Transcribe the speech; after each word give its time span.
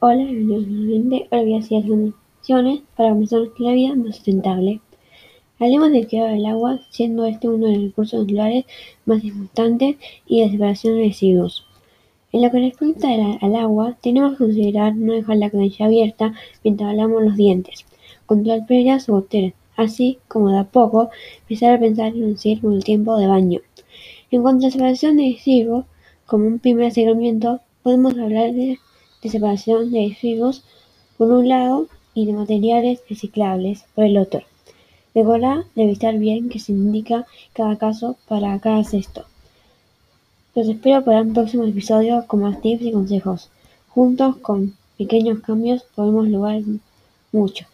Hola, 0.00 0.26
bienvenidos 0.26 0.68
nuevamente. 0.68 1.26
Ahora 1.28 1.42
voy 1.42 1.54
a 1.54 1.58
hacer 1.58 1.82
algunas 1.82 2.14
opciones 2.38 2.82
para 2.96 3.10
comenzar 3.10 3.40
la 3.58 3.72
vida 3.72 3.96
más 3.96 4.14
sustentable. 4.14 4.80
Hablemos 5.58 5.90
del 5.90 6.06
cuidado 6.06 6.28
del 6.28 6.46
agua, 6.46 6.78
siendo 6.90 7.24
este 7.24 7.48
uno 7.48 7.66
de 7.66 7.72
los 7.72 7.82
recursos 7.86 8.20
naturales 8.20 8.64
más 9.06 9.24
importantes 9.24 9.96
y 10.24 10.40
de 10.40 10.52
separación 10.52 10.94
de 10.94 11.08
residuos. 11.08 11.66
En 12.30 12.42
lo 12.42 12.50
que 12.52 12.60
respecta 12.60 13.08
al 13.40 13.56
agua, 13.56 13.98
tenemos 14.00 14.34
que 14.34 14.44
considerar 14.44 14.94
no 14.94 15.14
dejar 15.14 15.38
la 15.38 15.50
canilla 15.50 15.86
abierta 15.86 16.32
mientras 16.62 16.94
lavamos 16.94 17.24
los 17.24 17.36
dientes, 17.36 17.84
controlar 18.24 18.68
pérdidas 18.68 19.08
o 19.08 19.14
goteras, 19.14 19.54
así 19.76 20.18
como 20.28 20.52
de 20.52 20.58
a 20.58 20.64
poco 20.64 21.10
empezar 21.40 21.74
a 21.74 21.80
pensar 21.80 22.14
en 22.14 22.20
reducir 22.20 22.60
el 22.62 22.84
tiempo 22.84 23.16
de 23.16 23.26
baño. 23.26 23.62
En 24.30 24.42
cuanto 24.42 24.68
a 24.68 24.70
separación 24.70 25.16
de 25.16 25.32
residuos, 25.32 25.86
como 26.24 26.46
un 26.46 26.60
primer 26.60 26.86
acercamiento, 26.86 27.62
podemos 27.82 28.16
hablar 28.16 28.52
de 28.52 28.78
de 29.22 29.28
separación 29.28 29.90
de 29.90 30.08
residuos 30.08 30.62
por 31.16 31.30
un 31.30 31.48
lado 31.48 31.86
y 32.14 32.26
de 32.26 32.32
materiales 32.32 33.00
reciclables 33.08 33.84
por 33.94 34.04
el 34.04 34.18
otro. 34.18 34.42
Recuerda 35.14 35.64
revisar 35.74 36.18
bien 36.18 36.48
qué 36.48 36.58
se 36.58 36.72
indica 36.72 37.26
cada 37.52 37.76
caso 37.76 38.16
para 38.28 38.58
cada 38.60 38.84
cesto. 38.84 39.24
Los 40.54 40.68
espero 40.68 41.04
para 41.04 41.22
un 41.22 41.34
próximo 41.34 41.64
episodio 41.64 42.24
con 42.26 42.40
más 42.40 42.60
tips 42.60 42.82
y 42.82 42.92
consejos. 42.92 43.50
Juntos 43.88 44.36
con 44.36 44.74
pequeños 44.96 45.40
cambios 45.40 45.84
podemos 45.94 46.28
lograr 46.28 46.62
mucho. 47.32 47.66